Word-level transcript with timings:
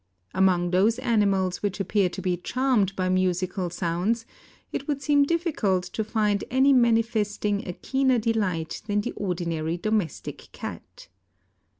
Among 0.33 0.71
those 0.71 0.97
animals 0.97 1.61
which 1.61 1.79
appear 1.79 2.09
to 2.09 2.23
be 2.23 2.35
charmed 2.35 2.95
by 2.95 3.07
musical 3.07 3.69
sounds, 3.69 4.25
it 4.71 4.87
would 4.87 4.99
seem 5.03 5.25
difficult 5.25 5.83
to 5.83 6.03
find 6.03 6.43
any 6.49 6.73
manifesting 6.73 7.67
a 7.67 7.73
keener 7.73 8.17
delight 8.17 8.81
than 8.87 9.01
the 9.01 9.11
ordinary 9.11 9.77
domestic 9.77 10.47
cat. 10.53 11.07